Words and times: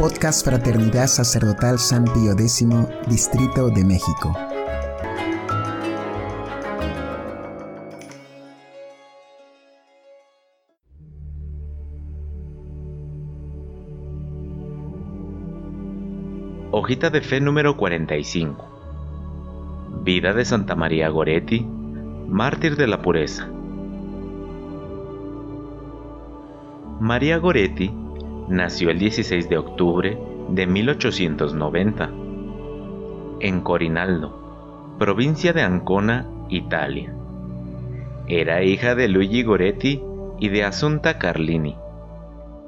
Podcast 0.00 0.46
Fraternidad 0.46 1.08
Sacerdotal 1.08 1.78
San 1.78 2.04
Pío 2.04 2.32
X, 2.32 2.66
Distrito 3.06 3.68
de 3.68 3.84
México. 3.84 4.34
Hojita 16.70 17.10
de 17.10 17.20
fe 17.20 17.42
número 17.42 17.76
45. 17.76 20.00
Vida 20.02 20.32
de 20.32 20.46
Santa 20.46 20.74
María 20.74 21.10
Goretti, 21.10 21.60
mártir 22.26 22.76
de 22.76 22.86
la 22.86 23.02
pureza. 23.02 23.46
María 27.00 27.36
Goretti 27.36 27.94
nació 28.50 28.90
el 28.90 28.98
16 28.98 29.48
de 29.48 29.58
octubre 29.58 30.18
de 30.48 30.66
1890 30.66 32.10
en 33.38 33.60
Corinaldo, 33.60 34.96
provincia 34.98 35.52
de 35.52 35.62
Ancona, 35.62 36.26
Italia. 36.48 37.14
Era 38.26 38.64
hija 38.64 38.96
de 38.96 39.06
Luigi 39.06 39.44
Goretti 39.44 40.02
y 40.40 40.48
de 40.48 40.64
Asunta 40.64 41.16
Carlini, 41.16 41.76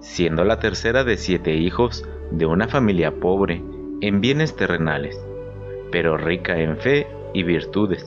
siendo 0.00 0.44
la 0.44 0.60
tercera 0.60 1.02
de 1.02 1.16
siete 1.16 1.56
hijos 1.56 2.08
de 2.30 2.46
una 2.46 2.68
familia 2.68 3.18
pobre 3.18 3.60
en 4.00 4.20
bienes 4.20 4.54
terrenales, 4.54 5.20
pero 5.90 6.16
rica 6.16 6.60
en 6.60 6.76
fe 6.76 7.08
y 7.34 7.42
virtudes, 7.42 8.06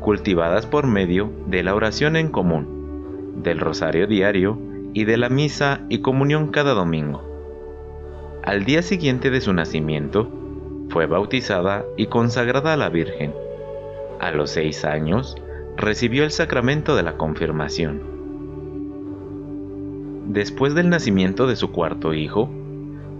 cultivadas 0.00 0.66
por 0.66 0.86
medio 0.86 1.32
de 1.46 1.62
la 1.62 1.74
oración 1.74 2.14
en 2.14 2.28
común, 2.28 3.40
del 3.42 3.58
rosario 3.58 4.06
diario 4.06 4.67
y 4.94 5.04
de 5.04 5.16
la 5.16 5.28
misa 5.28 5.82
y 5.88 5.98
comunión 5.98 6.48
cada 6.48 6.74
domingo. 6.74 7.22
Al 8.42 8.64
día 8.64 8.82
siguiente 8.82 9.30
de 9.30 9.40
su 9.40 9.52
nacimiento, 9.52 10.30
fue 10.90 11.06
bautizada 11.06 11.84
y 11.96 12.06
consagrada 12.06 12.72
a 12.72 12.76
la 12.76 12.88
Virgen. 12.88 13.34
A 14.20 14.30
los 14.30 14.50
seis 14.50 14.84
años, 14.84 15.36
recibió 15.76 16.24
el 16.24 16.30
sacramento 16.30 16.96
de 16.96 17.02
la 17.02 17.16
confirmación. 17.16 18.00
Después 20.28 20.74
del 20.74 20.88
nacimiento 20.88 21.46
de 21.46 21.56
su 21.56 21.70
cuarto 21.72 22.14
hijo, 22.14 22.50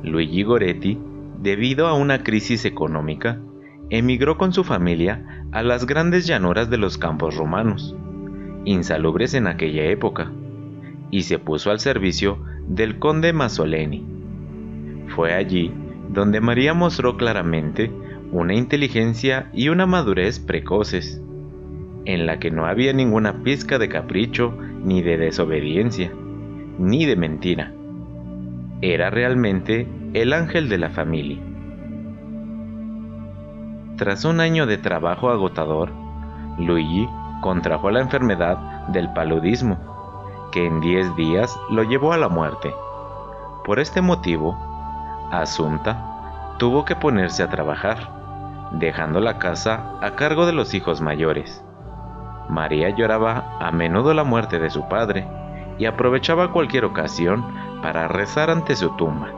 Luigi 0.02 0.42
Goretti, 0.42 0.98
debido 1.40 1.86
a 1.86 1.94
una 1.94 2.22
crisis 2.22 2.64
económica, 2.64 3.40
emigró 3.90 4.36
con 4.36 4.52
su 4.52 4.64
familia 4.64 5.44
a 5.52 5.62
las 5.62 5.86
grandes 5.86 6.26
llanuras 6.26 6.68
de 6.68 6.78
los 6.78 6.98
campos 6.98 7.36
romanos, 7.36 7.96
insalubres 8.64 9.34
en 9.34 9.46
aquella 9.46 9.84
época, 9.84 10.32
y 11.10 11.22
se 11.22 11.38
puso 11.38 11.70
al 11.70 11.80
servicio 11.80 12.38
del 12.66 12.98
conde 12.98 13.32
Masoleni. 13.32 14.04
Fue 15.14 15.32
allí 15.34 15.72
donde 16.08 16.40
María 16.40 16.74
mostró 16.74 17.16
claramente 17.16 17.90
una 18.32 18.54
inteligencia 18.54 19.50
y 19.52 19.68
una 19.68 19.86
madurez 19.86 20.38
precoces, 20.38 21.22
en 22.04 22.26
la 22.26 22.38
que 22.38 22.50
no 22.50 22.66
había 22.66 22.92
ninguna 22.92 23.42
pizca 23.42 23.78
de 23.78 23.88
capricho, 23.88 24.54
ni 24.82 25.02
de 25.02 25.18
desobediencia, 25.18 26.12
ni 26.78 27.04
de 27.04 27.16
mentira. 27.16 27.72
Era 28.80 29.10
realmente 29.10 29.86
el 30.14 30.32
ángel 30.32 30.68
de 30.68 30.78
la 30.78 30.90
familia. 30.90 31.38
Tras 33.96 34.24
un 34.24 34.40
año 34.40 34.66
de 34.66 34.78
trabajo 34.78 35.30
agotador, 35.30 35.90
Luigi 36.58 37.08
contrajo 37.42 37.90
la 37.90 38.00
enfermedad 38.00 38.86
del 38.88 39.12
paludismo 39.12 39.97
que 40.50 40.66
en 40.66 40.80
10 40.80 41.16
días 41.16 41.58
lo 41.70 41.82
llevó 41.82 42.12
a 42.12 42.18
la 42.18 42.28
muerte. 42.28 42.74
Por 43.64 43.78
este 43.78 44.00
motivo, 44.00 44.56
Asunta 45.30 46.54
tuvo 46.58 46.84
que 46.84 46.96
ponerse 46.96 47.42
a 47.42 47.50
trabajar, 47.50 48.68
dejando 48.72 49.20
la 49.20 49.38
casa 49.38 49.94
a 50.00 50.12
cargo 50.12 50.46
de 50.46 50.52
los 50.52 50.74
hijos 50.74 51.00
mayores. 51.00 51.64
María 52.48 52.90
lloraba 52.90 53.56
a 53.60 53.70
menudo 53.72 54.14
la 54.14 54.24
muerte 54.24 54.58
de 54.58 54.70
su 54.70 54.88
padre 54.88 55.26
y 55.78 55.84
aprovechaba 55.84 56.50
cualquier 56.50 56.84
ocasión 56.84 57.44
para 57.82 58.08
rezar 58.08 58.50
ante 58.50 58.74
su 58.74 58.90
tumba, 58.96 59.28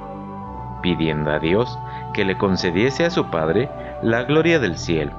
pidiendo 0.83 1.31
a 1.31 1.39
Dios 1.39 1.79
que 2.15 2.25
le 2.25 2.39
concediese 2.39 3.05
a 3.05 3.11
su 3.11 3.27
padre 3.27 3.69
la 4.03 4.23
gloria 4.23 4.59
del 4.59 4.79
cielo. 4.79 5.13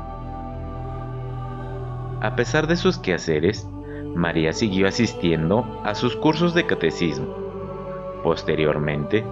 A 2.22 2.35
pesar 2.35 2.68
de 2.68 2.78
sus 2.78 2.97
quehaceres, 2.97 3.68
María 4.16 4.53
siguió 4.53 4.88
asistiendo 4.88 5.66
a 5.83 5.95
sus 5.95 6.16
cursos 6.16 6.53
de 6.53 6.66
catecismo. 6.66 7.27
Posteriormente, 8.23 9.25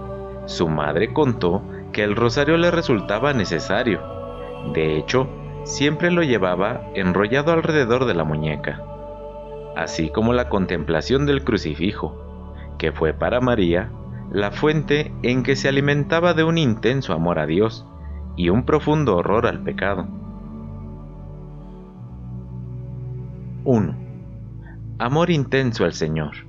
su 0.46 0.68
madre 0.68 1.12
contó 1.12 1.62
que 1.92 2.02
el 2.02 2.16
rosario 2.16 2.56
le 2.56 2.70
resultaba 2.70 3.32
necesario. 3.32 4.00
De 4.72 4.96
hecho, 4.96 5.28
siempre 5.64 6.10
lo 6.10 6.22
llevaba 6.22 6.82
enrollado 6.94 7.52
alrededor 7.52 8.06
de 8.06 8.14
la 8.14 8.24
muñeca, 8.24 8.82
así 9.76 10.10
como 10.10 10.32
la 10.32 10.48
contemplación 10.48 11.26
del 11.26 11.44
crucifijo, 11.44 12.74
que 12.78 12.92
fue 12.92 13.12
para 13.12 13.40
María 13.40 13.90
la 14.32 14.50
fuente 14.50 15.12
en 15.22 15.42
que 15.42 15.56
se 15.56 15.68
alimentaba 15.68 16.34
de 16.34 16.44
un 16.44 16.56
intenso 16.56 17.12
amor 17.12 17.38
a 17.38 17.46
Dios 17.46 17.86
y 18.36 18.48
un 18.48 18.64
profundo 18.64 19.16
horror 19.16 19.46
al 19.46 19.62
pecado. 19.62 20.06
1 23.64 24.09
amor 25.00 25.30
intenso 25.30 25.86
al 25.86 25.94
Señor. 25.94 26.46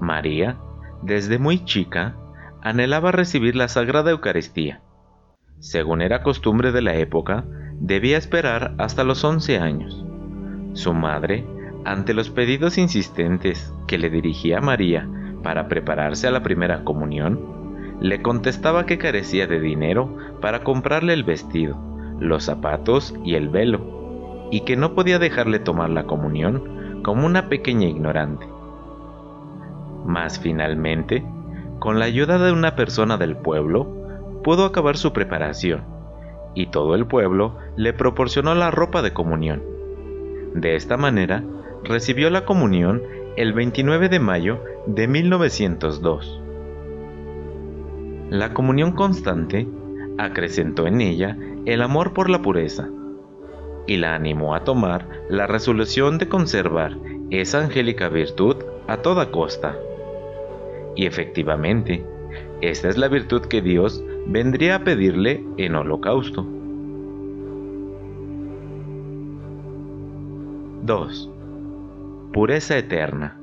María, 0.00 0.58
desde 1.02 1.38
muy 1.38 1.62
chica, 1.66 2.16
anhelaba 2.62 3.12
recibir 3.12 3.54
la 3.54 3.68
Sagrada 3.68 4.10
Eucaristía. 4.10 4.80
Según 5.58 6.00
era 6.00 6.22
costumbre 6.22 6.72
de 6.72 6.80
la 6.80 6.94
época, 6.94 7.44
debía 7.80 8.16
esperar 8.16 8.74
hasta 8.78 9.04
los 9.04 9.22
11 9.22 9.58
años. 9.58 10.02
Su 10.72 10.94
madre, 10.94 11.44
ante 11.84 12.14
los 12.14 12.30
pedidos 12.30 12.78
insistentes 12.78 13.74
que 13.86 13.98
le 13.98 14.08
dirigía 14.08 14.62
María 14.62 15.06
para 15.42 15.68
prepararse 15.68 16.26
a 16.26 16.30
la 16.30 16.42
primera 16.42 16.82
comunión, 16.82 17.98
le 18.00 18.22
contestaba 18.22 18.86
que 18.86 18.96
carecía 18.96 19.46
de 19.46 19.60
dinero 19.60 20.16
para 20.40 20.64
comprarle 20.64 21.12
el 21.12 21.24
vestido, 21.24 21.76
los 22.18 22.44
zapatos 22.44 23.14
y 23.22 23.34
el 23.34 23.50
velo, 23.50 23.97
y 24.50 24.60
que 24.60 24.76
no 24.76 24.94
podía 24.94 25.18
dejarle 25.18 25.58
tomar 25.58 25.90
la 25.90 26.04
comunión 26.04 27.02
como 27.02 27.26
una 27.26 27.48
pequeña 27.48 27.86
ignorante. 27.86 28.46
Mas 30.06 30.38
finalmente, 30.38 31.24
con 31.78 31.98
la 31.98 32.06
ayuda 32.06 32.38
de 32.38 32.52
una 32.52 32.74
persona 32.74 33.16
del 33.16 33.36
pueblo, 33.36 33.86
pudo 34.42 34.64
acabar 34.64 34.96
su 34.96 35.12
preparación, 35.12 35.84
y 36.54 36.68
todo 36.68 36.94
el 36.94 37.06
pueblo 37.06 37.56
le 37.76 37.92
proporcionó 37.92 38.54
la 38.54 38.70
ropa 38.70 39.02
de 39.02 39.12
comunión. 39.12 39.62
De 40.54 40.74
esta 40.74 40.96
manera, 40.96 41.44
recibió 41.84 42.30
la 42.30 42.44
comunión 42.44 43.02
el 43.36 43.52
29 43.52 44.08
de 44.08 44.18
mayo 44.18 44.60
de 44.86 45.06
1902. 45.06 46.42
La 48.30 48.52
comunión 48.52 48.92
constante 48.92 49.68
acrecentó 50.18 50.86
en 50.86 51.00
ella 51.00 51.36
el 51.64 51.82
amor 51.82 52.12
por 52.12 52.28
la 52.28 52.42
pureza, 52.42 52.88
y 53.88 53.96
la 53.96 54.14
animó 54.14 54.54
a 54.54 54.62
tomar 54.62 55.08
la 55.28 55.48
resolución 55.48 56.18
de 56.18 56.28
conservar 56.28 56.96
esa 57.30 57.64
angélica 57.64 58.08
virtud 58.08 58.56
a 58.86 58.98
toda 58.98 59.30
costa. 59.30 59.76
Y 60.94 61.06
efectivamente, 61.06 62.04
esta 62.60 62.88
es 62.88 62.98
la 62.98 63.08
virtud 63.08 63.42
que 63.42 63.62
Dios 63.62 64.04
vendría 64.26 64.76
a 64.76 64.84
pedirle 64.84 65.42
en 65.56 65.74
holocausto. 65.74 66.46
2. 70.84 71.30
Pureza 72.32 72.76
eterna. 72.76 73.40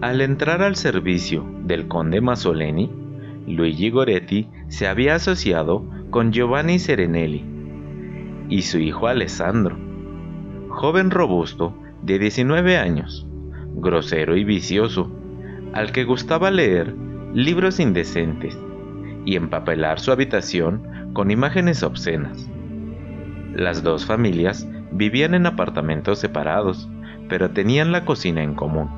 Al 0.00 0.20
entrar 0.20 0.62
al 0.62 0.74
servicio 0.76 1.46
del 1.64 1.86
conde 1.86 2.20
Masoleni, 2.20 2.90
Luigi 3.46 3.90
Goretti 3.90 4.48
se 4.68 4.86
había 4.86 5.14
asociado 5.14 5.84
con 6.10 6.32
Giovanni 6.32 6.78
Serenelli 6.78 7.44
y 8.48 8.62
su 8.62 8.78
hijo 8.78 9.08
Alessandro, 9.08 9.76
joven 10.68 11.10
robusto 11.10 11.76
de 12.02 12.18
19 12.18 12.78
años, 12.78 13.26
grosero 13.74 14.36
y 14.36 14.44
vicioso, 14.44 15.10
al 15.74 15.92
que 15.92 16.04
gustaba 16.04 16.50
leer 16.50 16.94
libros 17.34 17.78
indecentes 17.78 18.58
y 19.26 19.36
empapelar 19.36 20.00
su 20.00 20.10
habitación 20.10 21.10
con 21.12 21.30
imágenes 21.30 21.82
obscenas. 21.82 22.48
Las 23.54 23.82
dos 23.82 24.06
familias 24.06 24.66
vivían 24.92 25.34
en 25.34 25.44
apartamentos 25.44 26.20
separados, 26.20 26.88
pero 27.28 27.50
tenían 27.50 27.92
la 27.92 28.06
cocina 28.06 28.42
en 28.42 28.54
común. 28.54 28.88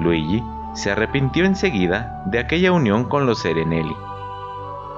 Luigi 0.00 0.42
se 0.74 0.90
arrepintió 0.90 1.44
enseguida 1.44 2.24
de 2.26 2.40
aquella 2.40 2.72
unión 2.72 3.04
con 3.04 3.26
los 3.26 3.40
Serenelli 3.42 3.94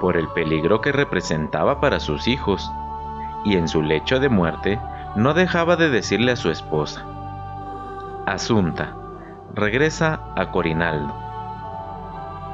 por 0.00 0.16
el 0.16 0.28
peligro 0.28 0.80
que 0.80 0.92
representaba 0.92 1.80
para 1.80 2.00
sus 2.00 2.26
hijos, 2.26 2.70
y 3.44 3.56
en 3.56 3.68
su 3.68 3.82
lecho 3.82 4.20
de 4.20 4.28
muerte 4.28 4.80
no 5.16 5.34
dejaba 5.34 5.76
de 5.76 5.90
decirle 5.90 6.32
a 6.32 6.36
su 6.36 6.50
esposa, 6.50 7.04
Asunta 8.26 8.94
regresa 9.54 10.20
a 10.36 10.50
Corinaldo. 10.50 11.12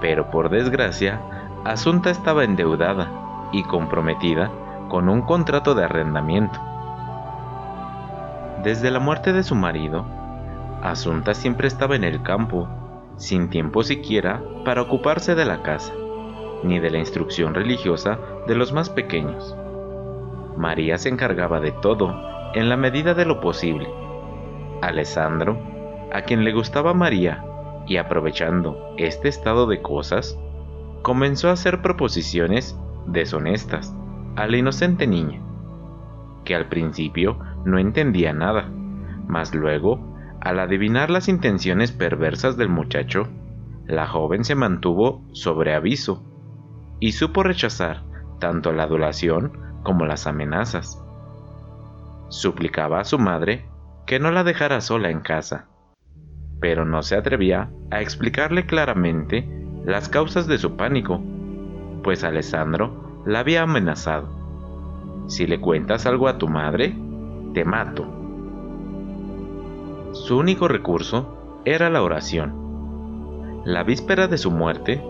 Pero 0.01 0.31
por 0.31 0.49
desgracia, 0.49 1.21
Asunta 1.65 2.11
estaba 2.11 2.45
endeudada 2.45 3.11
y 3.53 3.63
comprometida 3.65 4.51
con 4.89 5.09
un 5.09 5.23
contrato 5.23 5.75
de 5.75 5.85
arrendamiento. 5.85 6.59
Desde 8.63 8.91
la 8.91 9.01
muerte 9.01 9.33
de 9.33 9.43
su 9.43 9.55
marido, 9.55 10.05
Asunta 10.83 11.35
siempre 11.35 11.69
estaba 11.69 11.97
en 11.97 12.05
el 12.05 12.23
campo, 12.23 12.69
sin 13.17 13.51
tiempo 13.51 13.83
siquiera 13.83 14.41
para 14.65 14.83
ocuparse 14.83 15.35
de 15.35 15.45
la 15.45 15.63
casa, 15.63 15.93
ni 16.63 16.79
de 16.79 16.91
la 16.91 16.99
instrucción 16.99 17.55
religiosa 17.55 18.19
de 18.47 18.55
los 18.55 18.73
más 18.73 18.91
pequeños. 18.91 19.57
María 20.57 20.99
se 20.99 21.09
encargaba 21.09 21.61
de 21.61 21.73
todo 21.73 22.15
en 22.55 22.69
la 22.69 22.77
medida 22.77 23.15
de 23.15 23.27
lo 23.27 23.41
posible. 23.41 23.89
Alessandro, 24.83 25.59
a 26.13 26.23
quien 26.23 26.45
le 26.45 26.53
gustaba 26.53 26.95
María, 26.95 27.45
y 27.87 27.99
aprovechando 27.99 28.95
este 28.97 29.29
estado 29.29 29.67
de 29.67 29.81
cosas, 29.81 30.39
comenzó 31.03 31.49
a 31.49 31.53
hacer 31.53 31.83
proposiciones 31.83 32.79
deshonestas 33.07 33.95
a 34.35 34.47
la 34.47 34.57
inocente 34.57 35.07
niña, 35.07 35.41
que 36.45 36.55
al 36.55 36.69
principio 36.69 37.39
no 37.65 37.79
entendía 37.79 38.33
nada, 38.33 38.69
mas 39.29 39.55
luego 39.55 40.17
al 40.41 40.61
adivinar 40.61 41.11
las 41.11 41.29
intenciones 41.29 41.93
perversas 41.93 42.57
del 42.57 42.69
muchacho, 42.69 43.29
la 43.87 44.07
joven 44.07 44.45
se 44.45 44.55
mantuvo 44.55 45.23
sobre 45.33 45.75
aviso 45.75 46.23
y 47.01 47.13
supo 47.13 47.43
rechazar 47.43 48.03
tanto 48.39 48.73
la 48.73 48.85
adulación 48.85 49.53
como 49.83 50.07
las 50.07 50.27
amenazas. 50.27 51.03
Suplicaba 52.29 53.01
a 53.01 53.05
su 53.05 53.19
madre 53.19 53.69
que 54.07 54.19
no 54.19 54.31
la 54.31 54.45
dejara 54.45 54.81
sola 54.81 55.11
en 55.11 55.21
casa, 55.21 55.69
pero 56.61 56.85
no 56.85 57.03
se 57.03 57.17
atrevía 57.17 57.71
a 57.91 58.01
explicarle 58.01 58.67
claramente 58.67 59.49
las 59.85 60.09
causas 60.09 60.47
de 60.47 60.59
su 60.59 60.77
pánico, 60.77 61.23
pues 62.03 62.25
Alessandro 62.25 63.23
la 63.27 63.41
había 63.41 63.63
amenazado. 63.63 64.29
Si 65.29 65.47
le 65.47 65.61
cuentas 65.61 66.07
algo 66.07 66.29
a 66.29 66.39
tu 66.39 66.49
madre, 66.49 66.97
te 67.55 67.65
mato. 67.65 68.07
Su 70.13 70.39
único 70.39 70.69
recurso 70.69 71.61
era 71.65 71.91
la 71.91 72.03
oración. 72.03 73.63
La 73.65 73.83
víspera 73.83 74.29
de 74.29 74.39
su 74.39 74.51
muerte, 74.51 75.03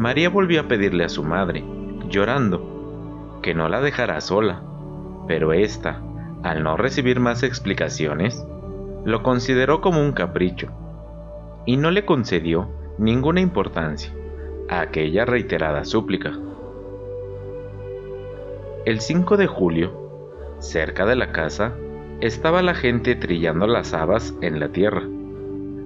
María 0.00 0.30
volvió 0.30 0.62
a 0.62 0.64
pedirle 0.66 1.04
a 1.04 1.10
su 1.10 1.22
madre, 1.22 1.62
llorando, 2.08 3.38
que 3.42 3.52
no 3.52 3.68
la 3.68 3.82
dejara 3.82 4.18
sola, 4.22 4.62
pero 5.28 5.52
ésta, 5.52 6.00
al 6.42 6.62
no 6.62 6.78
recibir 6.78 7.20
más 7.20 7.42
explicaciones, 7.42 8.42
lo 9.04 9.22
consideró 9.22 9.82
como 9.82 10.00
un 10.00 10.12
capricho, 10.12 10.68
y 11.66 11.76
no 11.76 11.90
le 11.90 12.06
concedió 12.06 12.70
ninguna 12.96 13.42
importancia 13.42 14.10
a 14.70 14.80
aquella 14.80 15.26
reiterada 15.26 15.84
súplica. 15.84 16.32
El 18.86 19.02
5 19.02 19.36
de 19.36 19.48
julio, 19.48 20.56
cerca 20.60 21.04
de 21.04 21.16
la 21.16 21.30
casa, 21.30 21.74
estaba 22.22 22.62
la 22.62 22.72
gente 22.72 23.16
trillando 23.16 23.66
las 23.66 23.92
habas 23.92 24.34
en 24.40 24.60
la 24.60 24.70
tierra. 24.70 25.02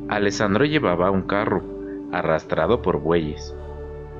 Alessandro 0.09 0.67
llevaba 0.67 1.11
un 1.11 1.23
carro, 1.23 1.65
arrastrado 2.13 2.81
por 2.81 3.01
bueyes. 3.01 3.57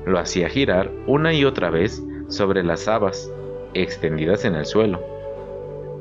Lo 0.05 0.19
hacía 0.19 0.49
girar 0.49 0.91
una 1.07 1.33
y 1.33 1.45
otra 1.45 1.69
vez 1.69 2.03
sobre 2.27 2.63
las 2.63 2.87
habas, 2.87 3.31
extendidas 3.73 4.45
en 4.45 4.55
el 4.55 4.65
suelo. 4.65 5.01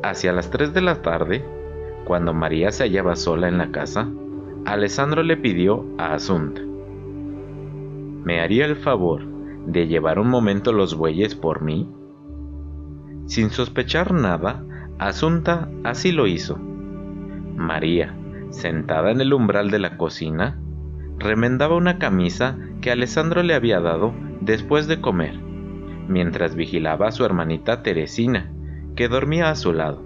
Hacia 0.03 0.33
las 0.33 0.51
3 0.51 0.75
de 0.75 0.81
la 0.83 1.03
tarde, 1.03 1.45
cuando 2.05 2.35
María 2.35 2.71
se 2.71 2.85
hallaba 2.85 3.17
sola 3.17 3.49
en 3.49 3.59
la 3.59 3.71
casa, 3.71 4.09
Alessandro 4.67 5.23
le 5.23 5.37
pidió 5.37 5.87
a 5.99 6.15
Asunta. 6.15 6.61
¿Me 8.25 8.41
haría 8.41 8.67
el 8.67 8.77
favor 8.77 9.25
de 9.67 9.87
llevar 9.87 10.19
un 10.19 10.29
momento 10.29 10.73
los 10.73 10.95
bueyes 10.97 11.35
por 11.35 11.63
mí? 11.63 11.89
Sin 13.27 13.51
sospechar 13.51 14.13
nada, 14.13 14.65
Asunta 14.99 15.69
así 15.83 16.13
lo 16.13 16.27
hizo. 16.27 16.59
María, 17.57 18.15
sentada 18.51 19.11
en 19.11 19.21
el 19.21 19.33
umbral 19.33 19.71
de 19.71 19.79
la 19.79 19.97
cocina, 19.97 20.59
remendaba 21.19 21.77
una 21.77 21.99
camisa 21.99 22.59
que 22.85 22.91
Alessandro 22.91 23.43
le 23.43 23.55
había 23.55 23.81
dado 23.81 24.13
después 24.43 24.87
de 24.89 25.01
comer, 25.01 25.39
mientras 26.07 26.55
vigilaba 26.55 27.09
a 27.09 27.13
su 27.13 27.25
hermanita 27.25 27.83
Teresina, 27.83 28.53
que 28.95 29.09
dormía 29.09 29.49
a 29.49 29.55
su 29.55 29.73
lado. 29.73 30.03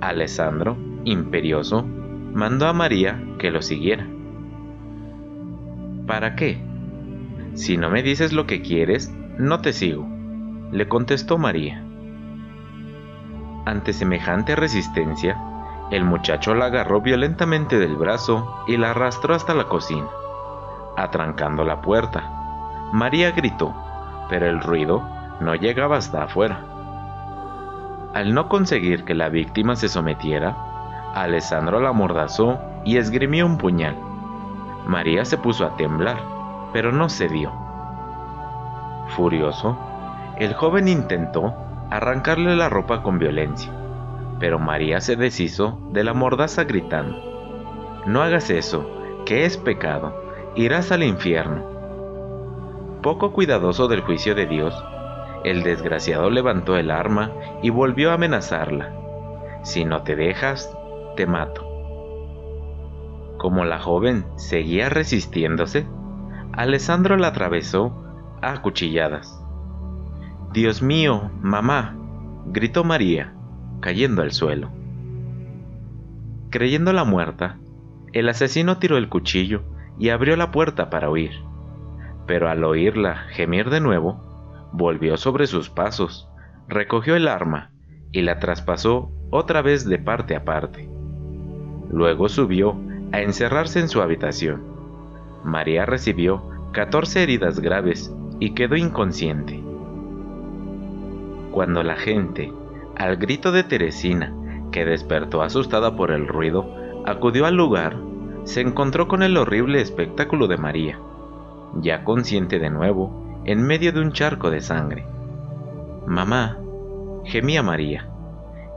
Alessandro, 0.00 0.76
imperioso, 1.02 1.82
mandó 1.82 2.68
a 2.68 2.72
María 2.72 3.20
que 3.40 3.50
lo 3.50 3.60
siguiera. 3.60 4.06
¿Para 6.06 6.36
qué? 6.36 6.62
Si 7.54 7.76
no 7.76 7.90
me 7.90 8.04
dices 8.04 8.32
lo 8.32 8.46
que 8.46 8.62
quieres, 8.62 9.12
no 9.36 9.60
te 9.60 9.72
sigo, 9.72 10.08
le 10.70 10.86
contestó 10.86 11.38
María. 11.38 11.84
Ante 13.66 13.94
semejante 13.94 14.54
resistencia, 14.54 15.36
el 15.90 16.04
muchacho 16.04 16.54
la 16.54 16.66
agarró 16.66 17.00
violentamente 17.00 17.80
del 17.80 17.96
brazo 17.96 18.48
y 18.68 18.76
la 18.76 18.92
arrastró 18.92 19.34
hasta 19.34 19.54
la 19.54 19.64
cocina, 19.64 20.06
atrancando 21.02 21.64
la 21.64 21.80
puerta. 21.80 22.22
María 22.92 23.30
gritó, 23.32 23.74
pero 24.28 24.46
el 24.46 24.60
ruido 24.60 25.02
no 25.40 25.54
llegaba 25.54 25.96
hasta 25.96 26.24
afuera. 26.24 26.60
Al 28.14 28.34
no 28.34 28.48
conseguir 28.48 29.04
que 29.04 29.14
la 29.14 29.28
víctima 29.28 29.76
se 29.76 29.88
sometiera, 29.88 30.56
Alessandro 31.14 31.80
la 31.80 31.90
amordazó 31.90 32.58
y 32.84 32.96
esgrimió 32.96 33.46
un 33.46 33.58
puñal. 33.58 33.96
María 34.86 35.24
se 35.24 35.38
puso 35.38 35.66
a 35.66 35.76
temblar, 35.76 36.18
pero 36.72 36.92
no 36.92 37.08
cedió. 37.08 37.52
Furioso, 39.08 39.76
el 40.38 40.54
joven 40.54 40.88
intentó 40.88 41.54
arrancarle 41.90 42.56
la 42.56 42.68
ropa 42.68 43.02
con 43.02 43.18
violencia, 43.18 43.72
pero 44.38 44.58
María 44.58 45.00
se 45.00 45.16
deshizo 45.16 45.78
de 45.90 46.04
la 46.04 46.14
mordaza 46.14 46.64
gritando, 46.64 47.16
No 48.06 48.22
hagas 48.22 48.50
eso, 48.50 48.88
que 49.26 49.44
es 49.44 49.56
pecado, 49.56 50.14
irás 50.56 50.90
al 50.92 51.02
infierno. 51.02 51.64
Poco 53.02 53.32
cuidadoso 53.32 53.88
del 53.88 54.02
juicio 54.02 54.34
de 54.34 54.46
Dios, 54.46 54.74
el 55.44 55.62
desgraciado 55.62 56.28
levantó 56.28 56.76
el 56.76 56.90
arma 56.90 57.30
y 57.62 57.70
volvió 57.70 58.10
a 58.10 58.14
amenazarla. 58.14 58.92
Si 59.62 59.84
no 59.84 60.02
te 60.02 60.16
dejas, 60.16 60.76
te 61.16 61.26
mato. 61.26 61.66
Como 63.38 63.64
la 63.64 63.78
joven 63.78 64.26
seguía 64.36 64.90
resistiéndose, 64.90 65.86
Alessandro 66.52 67.16
la 67.16 67.28
atravesó 67.28 68.04
a 68.42 68.60
cuchilladas. 68.60 69.40
Dios 70.52 70.82
mío, 70.82 71.30
mamá, 71.40 71.96
gritó 72.46 72.84
María, 72.84 73.32
cayendo 73.80 74.22
al 74.22 74.32
suelo. 74.32 74.70
Creyéndola 76.50 77.04
muerta, 77.04 77.58
el 78.12 78.28
asesino 78.28 78.78
tiró 78.78 78.98
el 78.98 79.08
cuchillo 79.08 79.62
y 80.00 80.08
abrió 80.08 80.34
la 80.36 80.50
puerta 80.50 80.90
para 80.90 81.08
huir, 81.10 81.30
pero 82.26 82.48
al 82.48 82.64
oírla 82.64 83.26
gemir 83.30 83.70
de 83.70 83.80
nuevo, 83.80 84.68
volvió 84.72 85.16
sobre 85.16 85.46
sus 85.46 85.70
pasos, 85.70 86.28
recogió 86.66 87.14
el 87.14 87.28
arma 87.28 87.70
y 88.10 88.22
la 88.22 88.40
traspasó 88.40 89.12
otra 89.30 89.62
vez 89.62 89.88
de 89.88 89.98
parte 90.00 90.34
a 90.34 90.44
parte. 90.44 90.88
Luego 91.92 92.28
subió 92.28 92.76
a 93.12 93.20
encerrarse 93.20 93.78
en 93.78 93.88
su 93.88 94.02
habitación. 94.02 94.62
María 95.44 95.86
recibió 95.86 96.42
14 96.72 97.22
heridas 97.22 97.60
graves 97.60 98.12
y 98.40 98.54
quedó 98.54 98.74
inconsciente 98.74 99.60
cuando 101.50 101.82
la 101.82 101.96
gente, 101.96 102.52
al 102.96 103.16
grito 103.16 103.52
de 103.52 103.64
Teresina, 103.64 104.32
que 104.70 104.84
despertó 104.84 105.42
asustada 105.42 105.96
por 105.96 106.10
el 106.10 106.28
ruido, 106.28 106.66
acudió 107.06 107.46
al 107.46 107.56
lugar, 107.56 107.96
se 108.44 108.60
encontró 108.60 109.08
con 109.08 109.22
el 109.22 109.36
horrible 109.36 109.80
espectáculo 109.80 110.46
de 110.46 110.56
María, 110.56 110.98
ya 111.74 112.04
consciente 112.04 112.58
de 112.58 112.70
nuevo, 112.70 113.42
en 113.44 113.62
medio 113.62 113.92
de 113.92 114.00
un 114.00 114.12
charco 114.12 114.50
de 114.50 114.60
sangre. 114.60 115.06
Mamá, 116.06 116.58
gemía 117.24 117.62
María, 117.62 118.08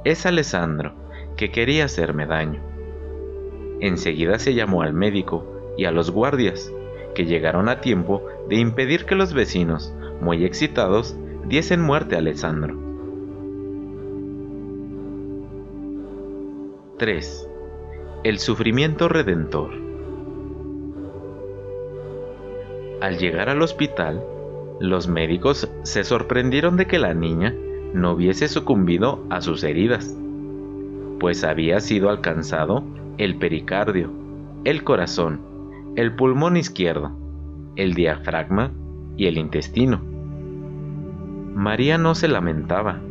es 0.04 0.26
Alessandro, 0.26 0.94
que 1.36 1.52
quería 1.52 1.86
hacerme 1.86 2.26
daño. 2.26 2.62
Enseguida 3.80 4.40
se 4.40 4.54
llamó 4.54 4.82
al 4.82 4.94
médico 4.94 5.46
y 5.78 5.86
a 5.86 5.92
los 5.92 6.12
guardias, 6.12 6.72
que 7.16 7.26
llegaron 7.26 7.70
a 7.70 7.82
tiempo 7.82 8.24
de 8.50 8.58
impedir 8.58 9.06
que 9.06 9.16
los 9.16 9.34
vecinos, 9.34 9.94
muy 10.22 10.46
excitados, 10.46 11.18
diesen 11.46 11.82
muerte 11.82 12.16
a 12.16 12.20
Alessandro. 12.20 12.78
3. 16.98 17.50
El 18.24 18.40
sufrimiento 18.40 19.10
redentor. 19.10 19.72
Al 23.02 23.18
llegar 23.18 23.50
al 23.50 23.62
hospital, 23.62 24.24
los 24.80 25.08
médicos 25.08 25.70
se 25.84 26.04
sorprendieron 26.04 26.78
de 26.78 26.88
que 26.88 27.00
la 27.00 27.14
niña 27.14 27.54
no 27.94 28.14
hubiese 28.14 28.48
sucumbido 28.48 29.26
a 29.30 29.42
sus 29.42 29.64
heridas, 29.64 30.18
pues 31.20 31.44
había 31.44 31.80
sido 31.80 32.10
alcanzado 32.10 32.84
el 33.18 33.38
pericardio 33.38 34.24
el 34.64 34.86
corazón, 34.86 35.42
el 35.98 36.16
pulmón 36.16 36.56
izquierdo, 36.56 37.12
el 37.76 37.94
diafragma 37.94 38.72
y 39.18 39.26
el 39.28 39.38
intestino. 39.38 40.02
María 41.54 41.98
no 41.98 42.16
se 42.16 42.30
lamentaba 42.30 43.02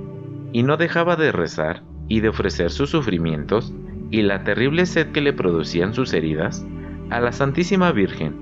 y 0.52 0.62
no 0.62 0.78
dejaba 0.78 1.16
de 1.16 1.31
rezar 1.31 1.83
y 2.09 2.21
de 2.21 2.31
ofrecer 2.31 2.71
sus 2.71 2.90
sufrimientos 2.90 3.75
y 4.12 4.21
la 4.21 4.45
terrible 4.45 4.85
sed 4.85 5.11
que 5.11 5.23
le 5.23 5.33
producían 5.33 5.95
sus 5.95 6.12
heridas 6.12 6.64
a 7.11 7.19
la 7.19 7.33
Santísima 7.33 7.92
Virgen, 7.92 8.37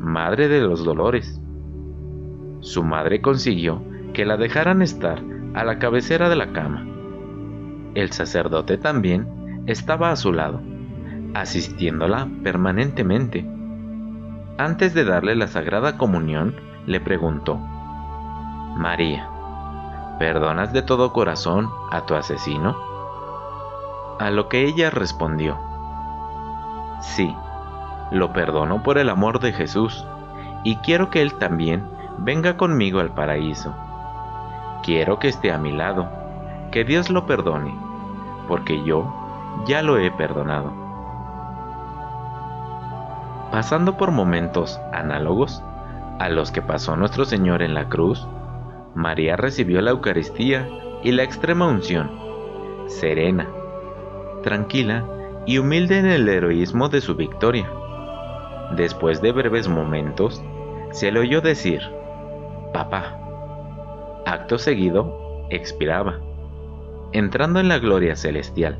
Madre 0.00 0.48
de 0.48 0.62
los 0.62 0.82
Dolores. 0.82 1.38
Su 2.60 2.82
madre 2.82 3.20
consiguió 3.20 3.82
que 4.14 4.24
la 4.24 4.38
dejaran 4.38 4.80
estar 4.80 5.22
a 5.52 5.62
la 5.62 5.78
cabecera 5.78 6.30
de 6.30 6.36
la 6.36 6.52
cama. 6.52 6.86
El 7.94 8.12
sacerdote 8.12 8.78
también 8.78 9.62
estaba 9.66 10.10
a 10.10 10.16
su 10.16 10.32
lado, 10.32 10.62
asistiéndola 11.34 12.26
permanentemente. 12.42 13.46
Antes 14.56 14.94
de 14.94 15.04
darle 15.04 15.36
la 15.36 15.48
Sagrada 15.48 15.98
Comunión, 15.98 16.54
le 16.86 16.98
preguntó, 16.98 17.58
María, 18.78 19.28
¿perdonas 20.18 20.72
de 20.72 20.80
todo 20.80 21.12
corazón 21.12 21.68
a 21.90 22.06
tu 22.06 22.14
asesino? 22.14 22.89
A 24.20 24.30
lo 24.30 24.50
que 24.50 24.66
ella 24.66 24.90
respondió, 24.90 25.56
Sí, 27.00 27.34
lo 28.10 28.34
perdono 28.34 28.82
por 28.82 28.98
el 28.98 29.08
amor 29.08 29.40
de 29.40 29.54
Jesús, 29.54 30.06
y 30.62 30.76
quiero 30.76 31.08
que 31.08 31.22
Él 31.22 31.32
también 31.38 31.88
venga 32.18 32.58
conmigo 32.58 33.00
al 33.00 33.14
paraíso. 33.14 33.74
Quiero 34.82 35.18
que 35.18 35.28
esté 35.28 35.50
a 35.50 35.56
mi 35.56 35.72
lado, 35.72 36.06
que 36.70 36.84
Dios 36.84 37.08
lo 37.08 37.24
perdone, 37.24 37.74
porque 38.46 38.84
yo 38.84 39.10
ya 39.66 39.80
lo 39.80 39.96
he 39.96 40.10
perdonado. 40.10 40.70
Pasando 43.50 43.96
por 43.96 44.10
momentos 44.10 44.78
análogos 44.92 45.62
a 46.18 46.28
los 46.28 46.52
que 46.52 46.60
pasó 46.60 46.94
nuestro 46.94 47.24
Señor 47.24 47.62
en 47.62 47.72
la 47.72 47.88
cruz, 47.88 48.28
María 48.94 49.36
recibió 49.36 49.80
la 49.80 49.92
Eucaristía 49.92 50.68
y 51.02 51.12
la 51.12 51.22
extrema 51.22 51.66
unción, 51.66 52.10
serena, 52.86 53.46
tranquila 54.42 55.06
y 55.46 55.58
humilde 55.58 55.98
en 55.98 56.06
el 56.06 56.28
heroísmo 56.28 56.88
de 56.88 57.00
su 57.00 57.14
victoria. 57.14 57.70
Después 58.76 59.20
de 59.20 59.32
breves 59.32 59.68
momentos, 59.68 60.42
se 60.92 61.10
le 61.10 61.20
oyó 61.20 61.40
decir, 61.40 61.80
Papá. 62.72 63.16
Acto 64.26 64.58
seguido, 64.58 65.46
expiraba, 65.50 66.20
entrando 67.12 67.58
en 67.58 67.68
la 67.68 67.78
gloria 67.78 68.14
celestial. 68.14 68.78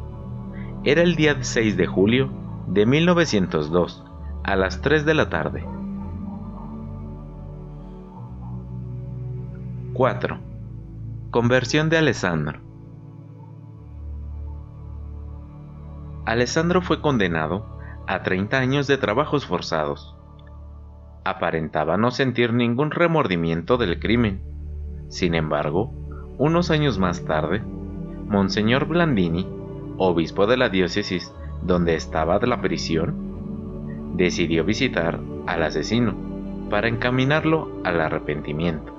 Era 0.85 1.02
el 1.02 1.17
día 1.17 1.37
6 1.40 1.76
de 1.76 1.87
julio 1.87 2.31
de 2.69 2.87
1902, 2.87 4.05
a 4.45 4.57
las 4.57 4.81
3 4.81 5.05
de 5.05 5.14
la 5.14 5.29
tarde. 5.29 5.64
4. 9.95 10.38
Conversión 11.31 11.90
de 11.90 11.99
Alessandro. 11.99 12.70
Alessandro 16.31 16.81
fue 16.81 17.01
condenado 17.01 17.67
a 18.07 18.23
30 18.23 18.57
años 18.57 18.87
de 18.87 18.97
trabajos 18.97 19.47
forzados. 19.47 20.15
Aparentaba 21.25 21.97
no 21.97 22.13
sentir 22.13 22.53
ningún 22.53 22.93
remordimiento 22.93 23.79
del 23.79 23.99
crimen. 23.99 24.41
Sin 25.09 25.35
embargo, 25.35 25.93
unos 26.39 26.71
años 26.71 27.01
más 27.01 27.25
tarde, 27.25 27.65
Monseñor 28.29 28.87
Blandini, 28.87 29.45
obispo 29.99 30.47
de 30.47 30.57
la 30.57 30.69
diócesis 30.69 31.35
donde 31.63 31.97
estaba 31.97 32.39
la 32.39 32.61
prisión, 32.61 34.15
decidió 34.15 34.65
visitar 34.65 35.19
al 35.49 35.65
asesino 35.65 36.15
para 36.71 36.87
encaminarlo 36.87 37.73
al 37.83 38.01
arrepentimiento. 38.01 38.95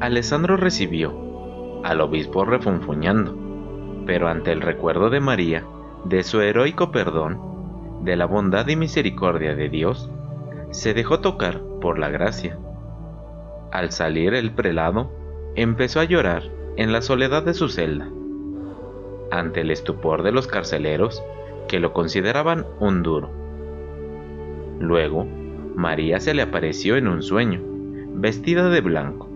Alessandro 0.00 0.56
recibió 0.56 1.84
al 1.84 2.00
obispo 2.00 2.44
refunfuñando, 2.44 3.45
pero 4.06 4.28
ante 4.28 4.52
el 4.52 4.60
recuerdo 4.60 5.10
de 5.10 5.20
María, 5.20 5.64
de 6.04 6.22
su 6.22 6.40
heroico 6.40 6.92
perdón, 6.92 7.40
de 8.02 8.16
la 8.16 8.26
bondad 8.26 8.66
y 8.68 8.76
misericordia 8.76 9.54
de 9.54 9.68
Dios, 9.68 10.08
se 10.70 10.94
dejó 10.94 11.20
tocar 11.20 11.60
por 11.80 11.98
la 11.98 12.08
gracia. 12.08 12.56
Al 13.72 13.90
salir 13.90 14.34
el 14.34 14.52
prelado, 14.52 15.10
empezó 15.56 16.00
a 16.00 16.04
llorar 16.04 16.44
en 16.76 16.92
la 16.92 17.02
soledad 17.02 17.42
de 17.42 17.54
su 17.54 17.68
celda, 17.68 18.08
ante 19.30 19.62
el 19.62 19.70
estupor 19.70 20.22
de 20.22 20.30
los 20.30 20.46
carceleros 20.46 21.22
que 21.66 21.80
lo 21.80 21.92
consideraban 21.92 22.64
un 22.78 23.02
duro. 23.02 23.30
Luego, 24.78 25.26
María 25.74 26.20
se 26.20 26.32
le 26.32 26.42
apareció 26.42 26.96
en 26.96 27.08
un 27.08 27.22
sueño, 27.22 27.60
vestida 28.14 28.68
de 28.68 28.80
blanco, 28.80 29.28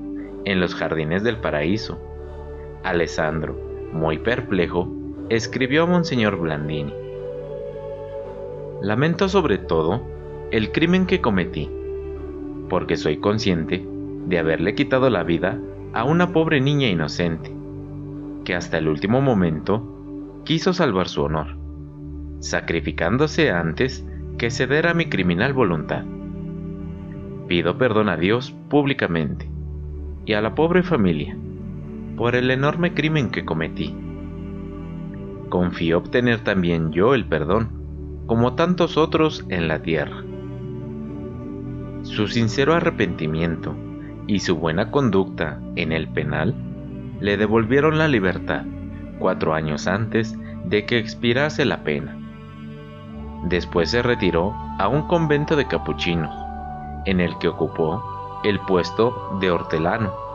en 0.45 0.61
los 0.61 0.75
jardines 0.75 1.25
del 1.25 1.39
paraíso. 1.39 1.99
Alessandro, 2.85 3.70
muy 3.93 4.19
perplejo, 4.19 4.89
escribió 5.29 5.85
a 5.85 5.87
Monseñor 5.87 6.37
Blandini. 6.37 6.93
Lamento 8.83 9.29
sobre 9.29 9.59
todo 9.59 10.03
el 10.51 10.73
crimen 10.73 11.07
que 11.07 11.21
cometí, 11.21 11.71
porque 12.69 12.97
soy 12.97 13.19
consciente 13.19 13.85
de 14.27 14.39
haberle 14.39 14.75
quitado 14.75 15.11
la 15.11 15.23
vida 15.23 15.59
a 15.93 16.05
una 16.05 16.33
pobre 16.33 16.61
niña 16.61 16.89
inocente, 16.89 17.55
que 18.45 18.55
hasta 18.55 18.79
el 18.79 18.89
último 18.89 19.21
momento 19.21 20.43
quiso 20.45 20.73
salvar 20.73 21.09
su 21.09 21.23
honor, 21.23 21.57
sacrificándose 22.41 23.51
antes 23.51 24.07
que 24.39 24.51
ceder 24.51 24.87
a 24.87 24.95
mi 24.95 25.07
criminal 25.07 25.53
voluntad. 25.53 26.05
Pido 27.49 27.77
perdón 27.77 28.09
a 28.09 28.17
Dios 28.17 28.55
públicamente 28.69 29.51
y 30.25 30.33
a 30.35 30.41
la 30.41 30.55
pobre 30.55 30.83
familia 30.83 31.37
por 32.21 32.37
el 32.37 32.51
enorme 32.51 32.93
crimen 32.93 33.31
que 33.31 33.47
cometí. 33.47 33.97
Confío 35.49 35.97
obtener 35.97 36.45
también 36.45 36.93
yo 36.93 37.15
el 37.15 37.25
perdón, 37.25 37.71
como 38.27 38.57
tantos 38.57 38.99
otros 38.99 39.47
en 39.49 39.69
la 39.69 39.81
tierra. 39.81 40.23
Su 42.03 42.29
sincero 42.29 42.75
arrepentimiento 42.75 43.75
y 44.27 44.41
su 44.41 44.57
buena 44.57 44.91
conducta 44.91 45.63
en 45.77 45.93
el 45.93 46.09
penal 46.09 46.55
le 47.21 47.39
devolvieron 47.39 47.97
la 47.97 48.07
libertad 48.07 48.67
cuatro 49.19 49.55
años 49.55 49.87
antes 49.87 50.39
de 50.67 50.85
que 50.85 50.99
expirase 50.99 51.65
la 51.65 51.85
pena. 51.85 52.19
Después 53.45 53.93
se 53.93 54.03
retiró 54.03 54.53
a 54.79 54.89
un 54.89 55.09
convento 55.09 55.57
de 55.57 55.67
capuchinos, 55.67 56.35
en 57.07 57.21
el 57.21 57.39
que 57.39 57.49
ocupó 57.49 58.05
el 58.45 58.61
puesto 58.61 59.39
de 59.41 59.51
hortelano, 59.51 60.30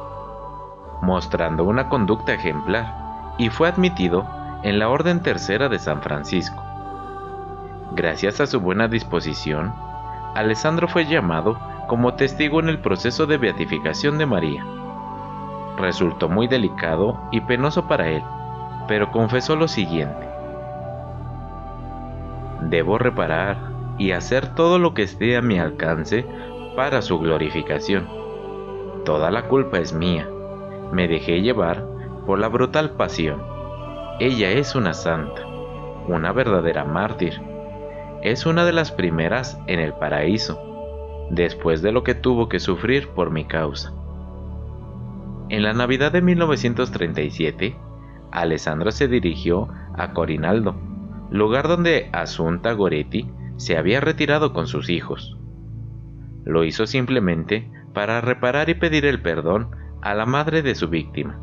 mostrando 1.02 1.64
una 1.64 1.90
conducta 1.90 2.34
ejemplar, 2.34 3.34
y 3.38 3.50
fue 3.50 3.68
admitido 3.68 4.26
en 4.64 4.80
la 4.80 4.90
Orden 4.90 5.22
Tercera 5.22 5.70
de 5.70 5.80
San 5.80 6.02
Francisco. 6.02 6.64
Gracias 7.92 8.42
a 8.42 8.48
su 8.48 8.60
buena 8.60 8.88
disposición, 8.88 9.74
Alessandro 10.36 10.88
fue 10.88 11.06
llamado 11.06 11.58
como 11.88 12.16
testigo 12.16 12.60
en 12.60 12.70
el 12.70 12.80
proceso 12.80 13.26
de 13.26 13.38
beatificación 13.38 14.18
de 14.18 14.26
María. 14.26 14.66
Resultó 15.78 16.30
muy 16.30 16.48
delicado 16.48 17.18
y 17.32 17.42
penoso 17.42 17.88
para 17.88 18.10
él, 18.10 18.24
pero 18.88 19.12
confesó 19.12 19.56
lo 19.56 19.68
siguiente. 19.68 20.28
Debo 22.62 22.98
reparar 22.98 23.58
y 23.98 24.12
hacer 24.12 24.56
todo 24.56 24.80
lo 24.80 24.94
que 24.94 25.04
esté 25.04 25.38
a 25.38 25.42
mi 25.42 25.60
alcance 25.60 26.26
para 26.76 27.02
su 27.02 27.20
glorificación. 27.20 28.08
Toda 29.06 29.32
la 29.32 29.44
culpa 29.44 29.80
es 29.80 29.94
mía. 29.94 30.28
Me 30.96 31.10
dejé 31.10 31.42
llevar 31.42 31.86
por 32.26 32.40
la 32.40 32.48
brutal 32.48 32.92
pasión. 32.92 33.44
Ella 34.22 34.52
es 34.52 34.76
una 34.76 34.94
santa, 34.94 35.46
una 36.08 36.32
verdadera 36.32 36.86
mártir. 36.86 37.34
Es 38.22 38.46
una 38.46 38.64
de 38.64 38.72
las 38.72 38.94
primeras 38.94 39.60
en 39.68 39.82
el 39.82 39.92
paraíso, 39.92 41.28
después 41.32 41.82
de 41.82 41.92
lo 41.92 42.06
que 42.06 42.16
tuvo 42.16 42.48
que 42.48 42.62
sufrir 42.62 43.10
por 43.10 43.30
mi 43.30 43.44
causa. 43.44 43.92
En 45.50 45.64
la 45.64 45.74
Navidad 45.74 46.14
de 46.14 46.22
1937, 46.22 47.76
Alessandro 48.32 48.94
se 48.94 49.10
dirigió 49.10 49.68
a 49.98 50.14
Corinaldo, 50.14 50.78
lugar 51.30 51.68
donde 51.68 52.10
Asunta 52.14 52.72
Goretti 52.72 53.30
se 53.58 53.78
había 53.78 54.00
retirado 54.00 54.54
con 54.54 54.66
sus 54.66 54.90
hijos. 54.90 55.38
Lo 56.46 56.64
hizo 56.64 56.88
simplemente 56.88 57.70
para 57.94 58.22
reparar 58.22 58.70
y 58.70 58.76
pedir 58.76 59.06
el 59.06 59.22
perdón 59.22 59.84
a 60.06 60.14
la 60.14 60.28
madre 60.28 60.62
de 60.62 60.76
su 60.76 60.88
víctima. 60.88 61.40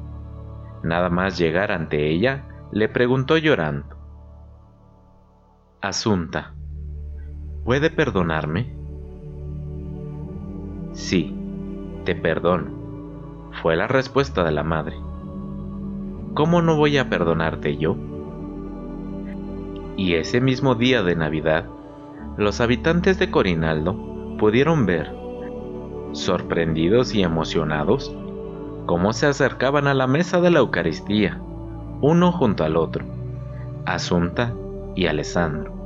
Nada 0.84 1.10
más 1.10 1.36
llegar 1.36 1.72
ante 1.72 2.08
ella, 2.08 2.46
le 2.70 2.88
preguntó 2.88 3.36
llorando. 3.36 3.96
Asunta, 5.80 6.54
¿puede 7.64 7.90
perdonarme? 7.90 8.72
Sí, 10.92 11.36
te 12.04 12.14
perdono, 12.14 13.50
fue 13.60 13.74
la 13.74 13.88
respuesta 13.88 14.44
de 14.44 14.52
la 14.52 14.62
madre. 14.62 14.94
¿Cómo 16.34 16.62
no 16.62 16.76
voy 16.76 16.98
a 16.98 17.10
perdonarte 17.10 17.76
yo? 17.78 17.96
Y 19.96 20.14
ese 20.14 20.40
mismo 20.40 20.76
día 20.76 21.02
de 21.02 21.16
Navidad, 21.16 21.66
los 22.36 22.60
habitantes 22.60 23.18
de 23.18 23.28
Corinaldo 23.28 23.96
pudieron 24.38 24.86
ver, 24.86 25.12
sorprendidos 26.12 27.12
y 27.12 27.24
emocionados, 27.24 28.16
cómo 28.86 29.12
se 29.12 29.26
acercaban 29.26 29.86
a 29.86 29.94
la 29.94 30.06
mesa 30.06 30.40
de 30.40 30.50
la 30.50 30.60
Eucaristía, 30.60 31.40
uno 32.00 32.32
junto 32.32 32.64
al 32.64 32.76
otro, 32.76 33.04
Asunta 33.84 34.52
y 34.94 35.06
Alessandro 35.06 35.81